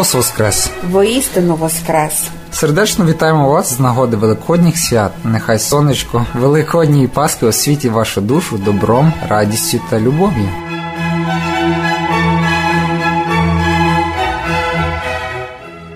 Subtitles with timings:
[0.00, 0.70] Христос Воскрес!
[0.90, 2.28] Воістину Воскрес!
[2.52, 5.12] Сердечно вітаємо вас з нагоди Великодніх свят.
[5.24, 10.48] Нехай сонечко, Великодній Пасхи освітить вашу душу добром, радістю та любов'ю.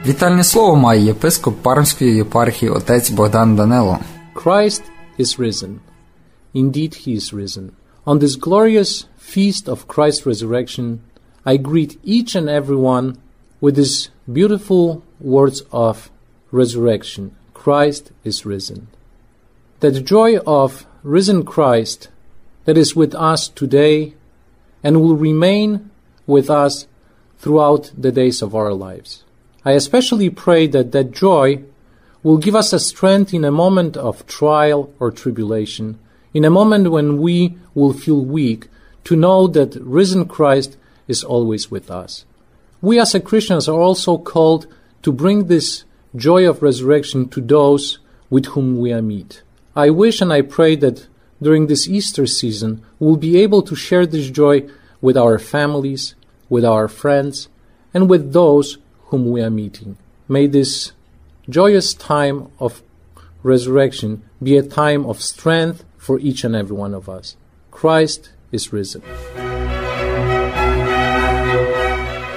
[0.07, 3.99] Вітальне слово має єпископ Пармської єпархії отець Богдан Данило.
[4.35, 4.83] Christ
[5.19, 5.75] is risen.
[6.55, 7.69] Indeed, he is risen.
[8.07, 10.99] On this glorious feast of Christ's resurrection,
[11.45, 13.15] I greet each and every one
[13.65, 16.11] with these beautiful words of
[16.51, 17.35] resurrection.
[17.55, 18.89] Christ is risen.
[19.81, 22.11] That the joy of risen Christ
[22.67, 24.13] that is with us today
[24.83, 25.89] and will remain
[26.27, 26.87] with us
[27.39, 29.25] throughout the days of our lives.
[29.65, 31.63] I especially pray that that joy
[32.23, 35.99] will give us a strength in a moment of trial or tribulation,
[36.35, 38.69] in a moment when we will feel weak,
[39.05, 40.77] to know that risen Christ
[41.09, 42.27] is always with us.
[42.85, 44.67] We as Christians are also called
[45.05, 49.43] to bring this joy of resurrection to those with whom we meet.
[49.75, 51.07] I wish and I pray that
[51.41, 54.69] during this Easter season we'll be able to share this joy
[55.01, 56.15] with our families,
[56.51, 57.49] with our friends,
[57.95, 59.97] and with those whom we are meeting.
[60.29, 60.93] May this
[61.49, 62.83] joyous time of
[63.43, 67.35] resurrection be a time of strength for each and every one of us.
[67.71, 69.03] Christ is risen.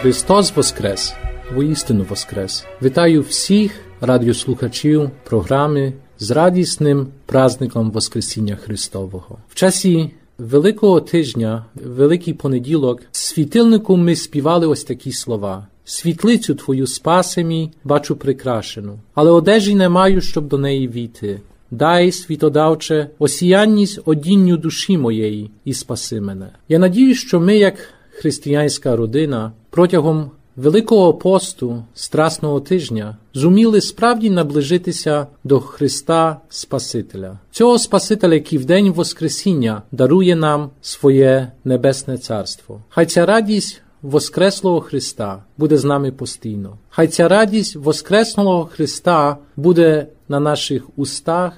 [0.02, 1.14] Христос Воскрес!
[1.56, 2.66] Воістину Воскрес!
[2.84, 3.72] Вітаю всіх
[4.02, 9.38] радіослухачів програми з радісним праздником Воскресіння Христового.
[9.50, 15.68] В часі Великого тижня, Великий понеділок, світильнику ми співали ось такі слова.
[15.86, 21.42] Світлицю твою спаси мій, бачу прикрашену, але одежі не маю, щоб до неї війти.
[21.72, 26.50] Дай, світодавче, осіянність одінню душі моєї і спаси мене.
[26.70, 27.76] Я надію, що ми, як
[28.18, 38.34] християнська родина, протягом Великого посту Страсного тижня зуміли справді наближитися до Христа Спасителя, цього Спасителя,
[38.34, 42.82] який в день Воскресіння дарує нам своє небесне царство.
[42.90, 46.78] Хай ця радість Воскреслого Христа буде з нами постійно.
[46.90, 51.54] Хай ця радість Воскреслого Христа буде на наших устах,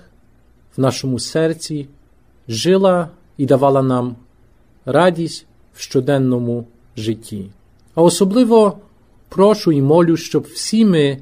[0.78, 1.88] в нашому серці,
[2.48, 4.16] жила і давала нам
[4.86, 5.46] радість
[5.80, 6.66] щоденному
[6.98, 7.46] житті.
[7.96, 8.78] А особливо
[9.30, 11.18] прошу і молю, щоб всі ми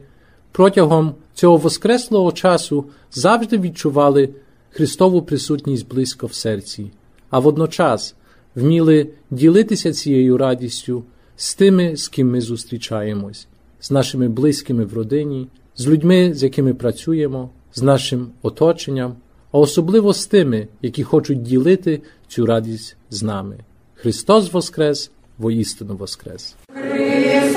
[0.51, 4.29] протягом цього воскреслого часу завжди відчували
[4.69, 6.91] Христову присутність близько в серці,
[7.29, 8.15] а водночас
[8.55, 11.03] вміли ділитися цією радістю
[11.35, 13.47] з тими, з ким ми зустрічаємось,
[13.79, 19.15] з нашими близькими в родині, з людьми, з якими працюємо, з нашим оточенням,
[19.51, 23.57] а особливо з тими, які хочуть ділити цю радість з нами.
[24.01, 25.11] Христос Воскрес!
[25.37, 26.55] Воістину Воскрес!
[26.69, 27.49] Ви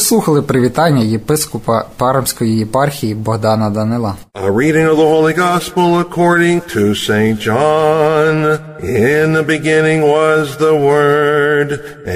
[0.00, 4.14] слухали привітання єпископа Парамської єпархії Богдана Данила.
[4.34, 7.36] A reading of the Holy Gospel according to St.
[7.46, 8.36] John.
[8.82, 11.68] In the beginning was the Word,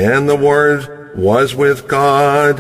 [0.09, 0.81] and the Word
[1.29, 2.55] was with God,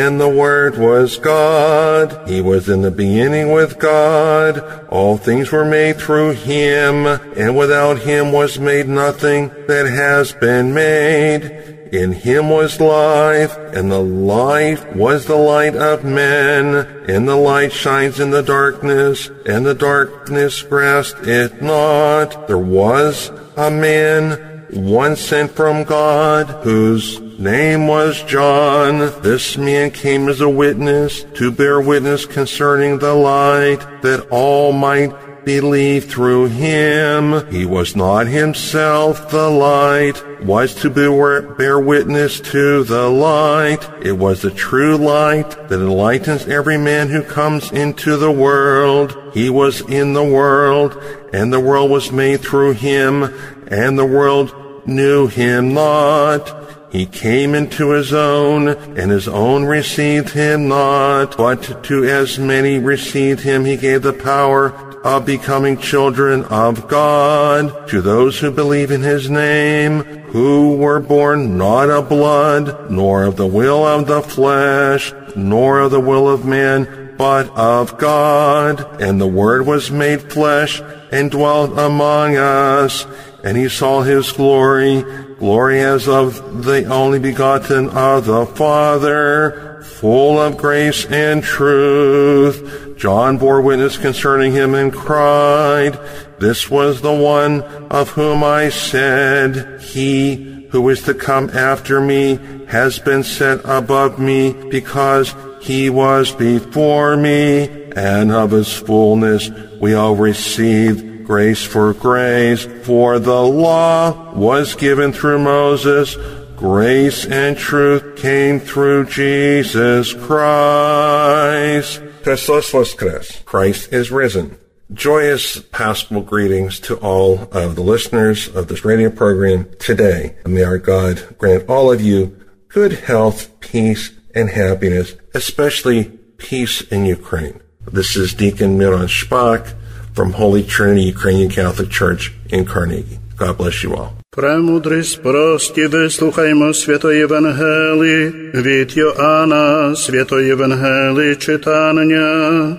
[0.00, 2.06] and the Word was God.
[2.32, 4.52] He was in the beginning with God.
[4.96, 6.94] All things were made through Him,
[7.42, 11.42] and without Him was made nothing that has been made.
[11.91, 16.75] In him was life, and the life was the light of men,
[17.07, 22.47] and the light shines in the darkness, and the darkness grasped it not.
[22.47, 28.99] There was a man once sent from God, whose name was John.
[29.21, 35.45] This man came as a witness to bear witness concerning the light, that all might
[35.45, 37.49] believe through him.
[37.49, 43.87] He was not himself the light, was to bear witness to the light.
[44.01, 49.17] It was the true light that enlightens every man who comes into the world.
[49.33, 51.01] He was in the world,
[51.33, 53.23] and the world was made through him,
[53.67, 54.53] and the world
[54.85, 56.65] knew him not.
[56.89, 61.35] He came into his own, and his own received him not.
[61.37, 64.71] But to as many received him, he gave the power
[65.03, 71.57] of becoming children of God to those who believe in his name, who were born
[71.57, 76.45] not of blood, nor of the will of the flesh, nor of the will of
[76.45, 79.01] man, but of God.
[79.01, 80.81] And the Word was made flesh
[81.11, 83.05] and dwelt among us,
[83.43, 85.03] and he saw his glory,
[85.39, 92.86] glory as of the only begotten of the Father, full of grace and truth.
[92.97, 95.99] John bore witness concerning him and cried,
[96.39, 97.61] This was the one
[97.91, 104.19] of whom I said, He who is to come after me has been set above
[104.19, 109.49] me because he was before me, and of his fullness
[109.79, 112.65] we all received grace for grace.
[112.83, 116.15] For the law was given through Moses,
[116.55, 122.01] grace and truth came through Jesus Christ.
[122.27, 123.45] Christos voskres.
[123.45, 124.57] Christ is risen.
[124.91, 130.35] Joyous Paschal greetings to all of the listeners of this radio program today.
[130.45, 132.37] May our God grant all of you
[132.67, 136.03] good health, peace, and happiness, especially
[136.35, 137.61] peace in Ukraine.
[137.89, 139.73] This is Deacon Miron Shpak
[140.13, 143.19] from Holy Trinity Ukrainian Catholic Church in Carnegie.
[143.37, 144.16] God bless you all.
[144.37, 152.77] Премудрість прості, вислухаймо Святої Євангелії від Йоанна, Святої Євангелії читання.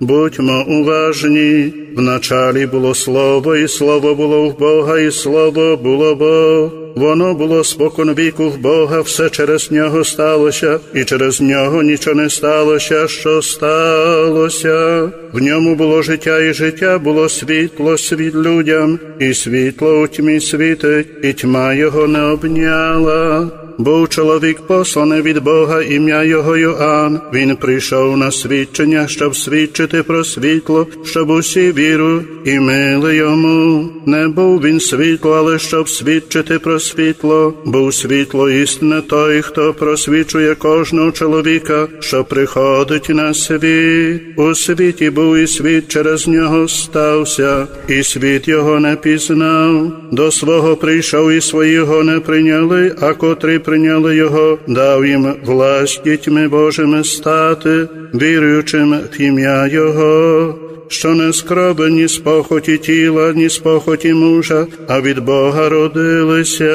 [0.00, 6.79] Будьмо уважні, в началі було Слово, і Слово було в Бога, і Слово було Бог.
[6.96, 12.30] Воно було спокон віку в Бога, все через нього сталося, і через нього нічого не
[12.30, 15.10] сталося, що сталося.
[15.32, 21.06] В ньому було життя, і життя було світло, світ людям, і світло у тьмі світить,
[21.22, 23.50] і тьма його не обняла.
[23.80, 27.20] Був чоловік посланий від Бога, ім'я його Йоанн.
[27.34, 33.88] Він прийшов на свідчення, щоб свідчити про світло, щоб усі віру і мили йому.
[34.06, 37.54] Не був він світло, але щоб свідчити про світло.
[37.64, 44.22] Був світло істинне той, хто просвічує кожного чоловіка, що приходить на світ.
[44.36, 49.92] У світі був і світ через нього стався, і світ його не пізнав.
[50.12, 56.02] До свого прийшов, і свої його не прийняли, а котрі прийняли його, дав їм власть
[56.04, 60.54] дітьми Божими стати, віруючим в ім'я Його,
[60.88, 66.69] що не скробе ні з похоті тіла, ні з похоті мужа, а від Бога родилися,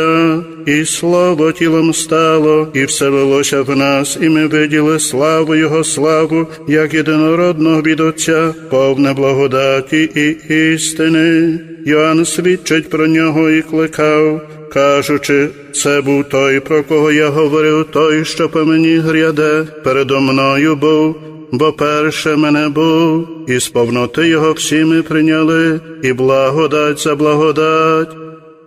[0.65, 6.93] і слово тілом стало, і вселилося в нас, і ми виділи славу Його славу, як
[6.93, 11.59] єдинородного від Отця, повне благодаті і істини.
[11.85, 14.41] Йоанн свідчить про нього і кликав
[14.75, 20.75] кажучи, це був той, про кого я говорив, той, що по мені гряде, передо мною
[20.75, 21.15] був,
[21.51, 28.15] бо перше мене був, і з повноти його всі ми прийняли, і благодать за благодать,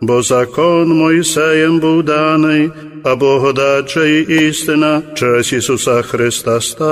[0.00, 2.70] бо закон Мойсеєм був даний,
[3.04, 6.88] а благодать же і істина через Ісуса Христа сталася.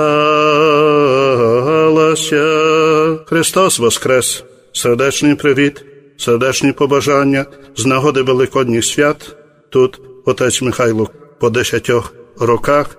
[3.25, 4.43] Христос Воскрес!
[4.73, 5.83] Сердечний привіт!
[6.17, 7.45] Сердечні побажання
[7.75, 9.35] з нагоди Великодніх свят.
[9.69, 11.09] Тут отець Михайло
[11.39, 12.97] по десятьох роках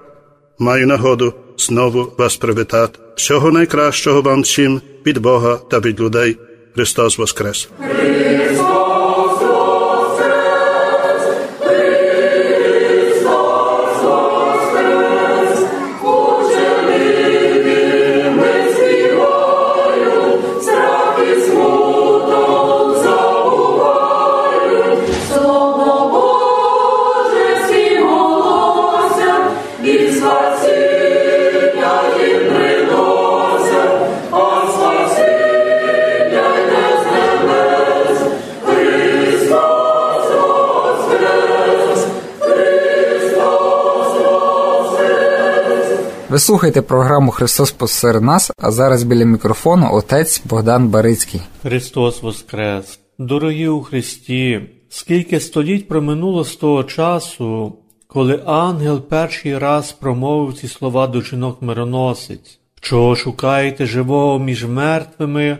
[0.58, 2.98] маю нагоду знову вас привітати.
[3.16, 6.38] Всього найкращого вам всім від Бога та від людей.
[6.74, 7.68] Христос Воскрес!
[46.38, 51.40] Ви слухаєте програму Христос посеред нас, а зараз біля мікрофону отець Богдан Барицький.
[51.62, 53.00] Христос Воскрес!
[53.18, 54.60] Дорогі у Христі!
[54.88, 57.72] Скільки століть проминуло з того часу,
[58.06, 65.58] коли ангел перший раз промовив ці слова до жінок мироносець, чого шукаєте живого між мертвими,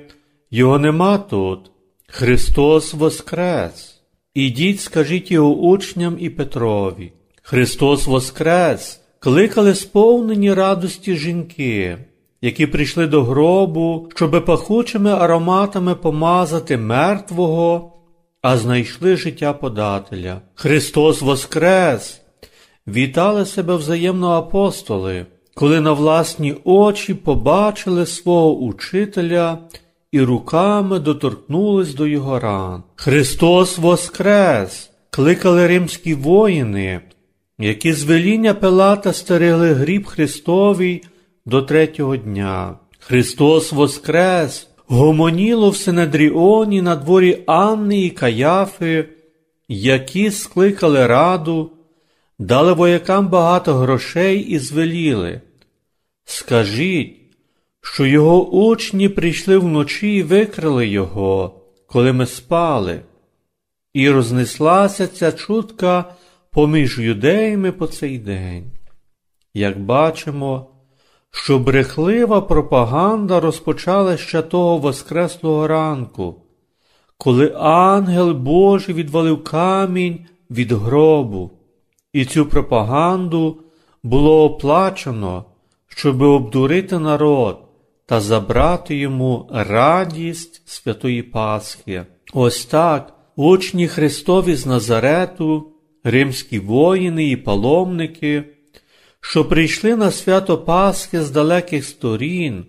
[0.50, 1.70] його нема тут.
[2.06, 4.00] Христос Воскрес!
[4.34, 7.12] Ідіть, скажіть його учням і Петрові.
[7.42, 9.00] Христос Воскрес!
[9.20, 11.98] Кликали сповнені радості жінки,
[12.42, 17.92] які прийшли до гробу, щоби пахучими ароматами помазати мертвого,
[18.42, 20.40] а знайшли життя подателя.
[20.54, 22.20] Христос Воскрес!
[22.86, 29.58] Вітали себе взаємно апостоли, коли на власні очі побачили свого учителя
[30.12, 32.82] і руками доторкнулись до його ран.
[32.96, 34.90] Христос Воскрес!
[35.10, 37.00] кликали римські воїни,
[37.58, 41.02] які з веління Пилата стерегли гріб Христовий
[41.46, 42.78] до третього дня.
[42.98, 44.68] Христос Воскрес!
[44.90, 49.08] Гомоніло в Синедріоні на дворі Анни і Каяфи,
[49.68, 51.70] які скликали раду,
[52.38, 55.40] дали воякам багато грошей і звеліли.
[56.24, 57.16] Скажіть,
[57.80, 63.00] що його учні прийшли вночі і викрили його, коли ми спали,
[63.94, 66.04] і рознеслася ця чутка
[66.58, 68.64] поміж юдеями по цей день.
[69.54, 70.66] Як бачимо,
[71.30, 76.42] що брехлива пропаганда розпочала ще того воскреслого ранку,
[77.18, 81.50] коли ангел Божий відвалив камінь від гробу,
[82.12, 83.60] і цю пропаганду
[84.02, 85.44] було оплачено,
[85.88, 87.58] щоби обдурити народ
[88.06, 92.06] та забрати йому радість святої Пасхи.
[92.32, 95.72] Ось так учні Христові з Назарету,
[96.10, 98.44] римські воїни і паломники,
[99.20, 102.66] що прийшли на свято Пасхи з далеких сторін,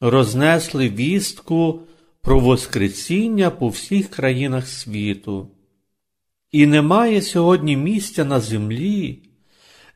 [0.00, 1.80] рознесли вістку
[2.22, 5.48] про Воскресіння по всіх країнах світу.
[6.52, 9.22] І немає сьогодні місця на землі,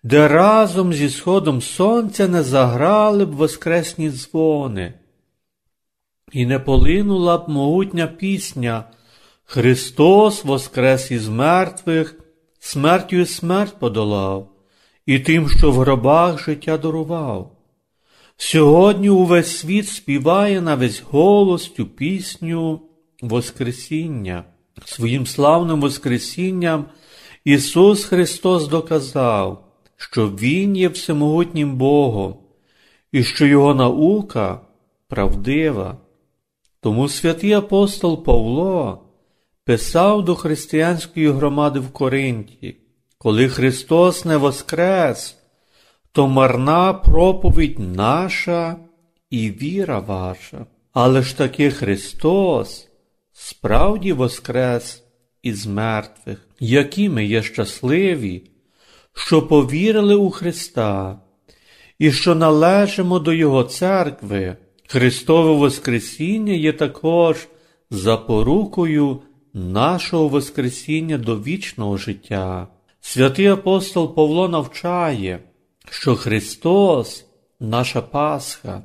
[0.02, 4.94] де разом зі сходом сонця не заграли б воскресні дзвони,
[6.32, 8.84] і не полинула б могутня пісня
[9.44, 12.16] Христос воскрес із мертвих,
[12.60, 14.48] смертю смерть подолав,
[15.06, 17.56] і тим, що в гробах життя дарував.
[18.36, 22.80] Сьогодні увесь світ співає на весь голос цю пісню
[23.22, 24.44] Воскресіння.
[24.84, 26.84] Своїм славним Воскресінням
[27.44, 29.64] Ісус Христос доказав,
[29.96, 32.36] що Він є всемогутнім Богом
[33.12, 34.60] і що Його наука
[35.08, 35.96] правдива.
[36.80, 39.09] Тому святий апостол Павло
[39.64, 42.76] писав до християнської громади в Коринті,
[43.18, 45.36] коли Христос не воскрес,
[46.12, 48.76] то марна проповідь наша
[49.30, 50.66] і віра ваша.
[50.92, 52.88] Але ж таки Христос
[53.32, 55.02] справді воскрес
[55.42, 58.50] із мертвих, які ми є щасливі,
[59.14, 61.20] що повірили у Христа
[61.98, 64.56] і що належимо до Його церкви.
[64.86, 67.48] Христове Воскресіння є також
[67.90, 69.22] запорукою
[69.54, 72.68] нашого Воскресіння до вічного життя.
[73.00, 75.40] Святий апостол Павло навчає,
[75.90, 77.26] що Христос
[77.60, 78.82] наша Пасха,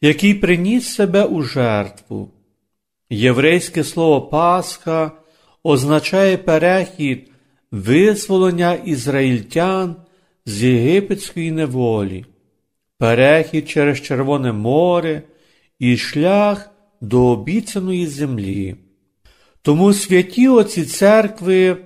[0.00, 2.30] який приніс себе у жертву.
[3.10, 5.12] Єврейське слово Пасха
[5.62, 7.30] означає перехід
[7.70, 9.96] визволення ізраїльтян
[10.46, 12.24] з єгипетської неволі,
[12.98, 15.22] перехід через Червоне море
[15.78, 18.76] і шлях до обіцяної землі.
[19.62, 21.76] Тому святі оці церкви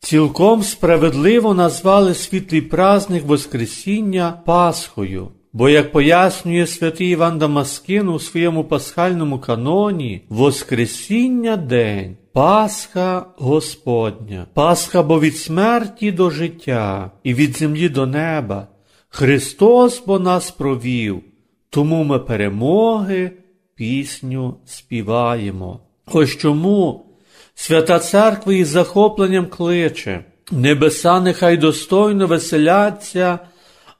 [0.00, 5.28] цілком справедливо назвали світлий праздник Воскресіння Пасхою.
[5.52, 15.02] Бо, як пояснює святий Іван Дамаскин у своєму пасхальному каноні, Воскресіння день, Пасха Господня, Пасха
[15.02, 18.68] бо від смерті до життя і від землі до неба.
[19.08, 21.22] Христос бо нас провів,
[21.70, 23.30] тому ми перемоги,
[23.74, 25.80] пісню співаємо.
[26.12, 27.06] Ось чому
[27.54, 33.38] свята Церква із захопленням кличе, небеса нехай достойно веселяться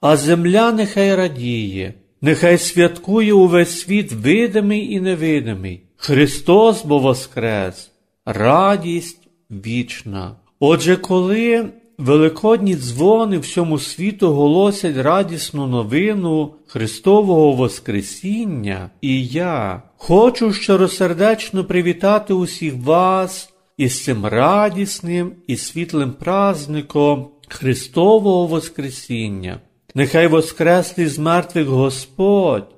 [0.02, 5.82] а земля нехай радіє, нехай святкує увесь світ видимий і невидимий.
[5.96, 7.90] Христос бо воскрес,
[8.24, 10.36] радість вічна.
[10.60, 11.68] Отже, коли
[11.98, 22.74] великодні дзвони всьому світу голосять радісну новину Христового Воскресіння, і я хочу щиросердечно привітати усіх
[22.76, 29.60] вас із цим радісним і світлим праздником Христового Воскресіння.
[29.94, 32.74] Нехай воскреслий з мертвих Господь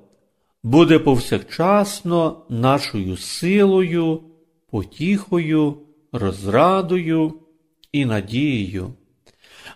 [0.63, 4.21] буде повсякчасно нашою силою,
[4.71, 5.77] потіхою,
[6.11, 7.33] розрадою
[7.91, 8.93] і надією.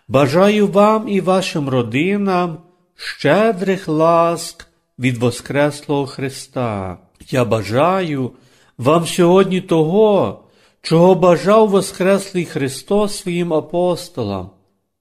[0.09, 2.57] Бажаю вам і вашим родинам
[2.95, 4.67] щедрих ласк
[4.99, 6.97] від Воскреслого Христа.
[7.29, 8.31] Я бажаю
[8.77, 10.43] вам сьогодні того,
[10.81, 14.49] чого бажав Воскреслий Христос своїм апостолам,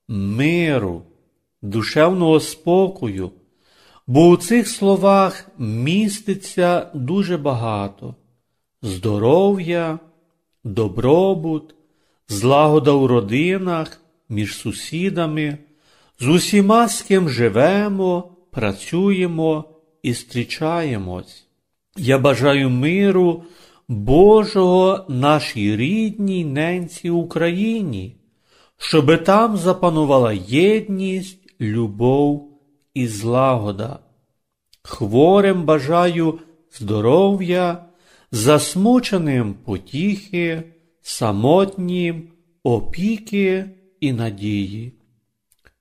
[0.08, 1.02] миру
[1.62, 3.30] душевного спокою,
[4.06, 8.14] бо у цих словах міститься дуже багато
[8.82, 9.98] здоров'я,
[10.64, 11.74] добробут,
[12.28, 15.58] злагода у родинах, між сусідами,
[16.20, 19.64] з усіма, з ким живемо, працюємо
[20.02, 21.46] і зустрічаємось.
[21.96, 23.42] Я бажаю миру
[23.88, 28.16] Божого нашій рідній ненці Україні,
[28.76, 32.60] щоби там запанувала єдність, любов
[32.94, 33.98] і злагода.
[34.82, 36.38] Хворим бажаю
[36.78, 37.84] здоров'я,
[38.32, 40.62] засмученим потіхи,
[41.02, 42.28] самотнім
[42.62, 43.70] опіки
[44.00, 44.92] і надії.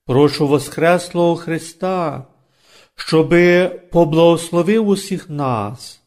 [0.06, 2.28] Прошу Воскреслого Христа,
[2.96, 6.02] щоби поблагословив усіх нас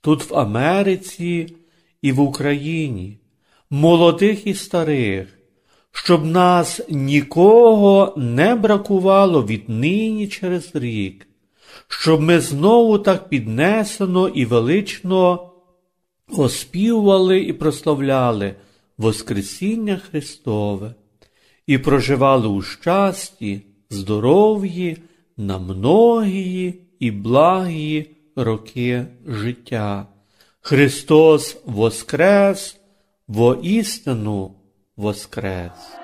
[0.00, 1.56] тут в Америці
[2.02, 3.18] і в Україні,
[3.70, 5.38] молодих і старих,
[5.92, 11.26] щоб нас нікого не бракувало віднині через рік,
[11.88, 15.50] щоб ми знову так піднесено і велично
[16.28, 18.54] оспівували і прославляли
[18.98, 20.94] Воскресіння Христове
[21.72, 24.96] і проживали у щасті, здоров'ї
[25.36, 30.06] на многії і благії роки життя.
[30.60, 32.76] Христос Воскрес,
[33.28, 34.54] воістину
[34.96, 36.01] Воскрес!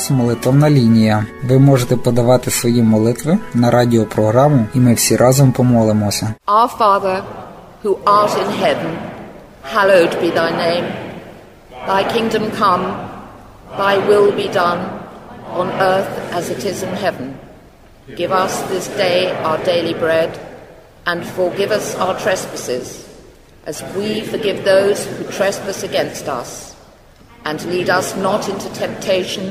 [0.00, 1.26] зараз молитовна лінія.
[1.44, 6.34] Ви можете подавати свої молитви на радіопрограму, і ми всі разом помолимося.
[6.46, 7.22] Our Father,
[7.84, 8.92] who art in heaven,
[9.74, 10.86] hallowed be thy name.
[11.86, 12.84] Thy kingdom come,
[13.82, 14.80] thy will be done,
[15.60, 17.26] on earth as it is in heaven.
[18.20, 20.30] Give us this day our daily bread,
[21.10, 22.86] and forgive us our trespasses,
[23.70, 26.50] as we forgive those who trespass against us.
[27.48, 29.44] And lead us not into temptation,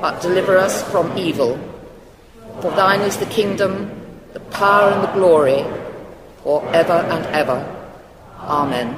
[0.00, 1.58] but deliver us from evil.
[2.60, 3.90] For thine is the kingdom,
[4.32, 5.64] the power, and the glory,
[6.42, 7.58] for ever and ever.
[8.38, 8.96] Amen.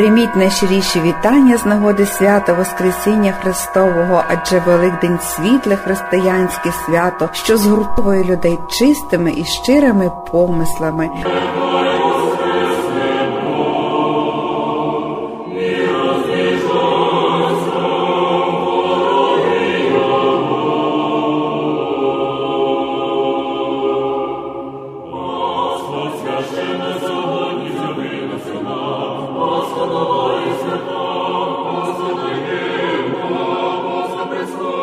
[0.00, 8.24] Прийміть найщиріші вітання з нагоди свята Воскресіння Христового, адже Великдень світле християнське свято, що згуртовує
[8.24, 11.10] людей чистими і щирими помислами.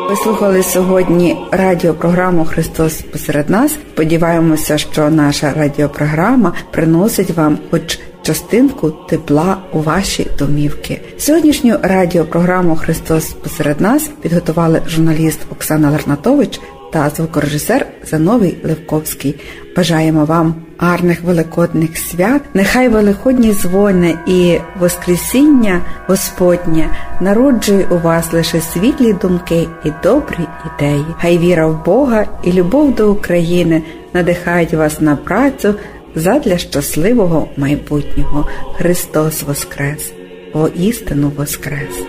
[0.10, 3.72] Ви слухали сьогодні радіопрограму Христос посеред нас.
[3.72, 11.02] Сподіваємося, що наша радіопрограма приносить вам хоч частинку тепла у ваші домівки.
[11.18, 16.60] Сьогоднішню радіопрограму Христос посеред нас підготували журналіст Оксана Ларнатович
[16.94, 19.36] та звукорежисер Зановий Левковський.
[19.78, 22.42] Бажаємо вам гарних великодних свят.
[22.54, 26.90] Нехай великодні дзвони і Воскресіння Господнє
[27.22, 31.06] народжує у вас лише світлі думки і добрі ідеї.
[31.20, 35.76] Хай віра в Бога і любов до України надихають вас на працю
[36.16, 38.48] задля щасливого майбутнього.
[38.76, 40.14] Христос Воскрес!
[40.54, 42.04] Воістину Воскрес!